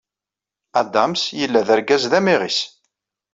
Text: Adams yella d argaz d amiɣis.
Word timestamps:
Adams 0.79 1.21
yella 1.39 1.67
d 1.67 1.69
argaz 1.75 2.03
d 2.11 2.13
amiɣis. 2.19 2.59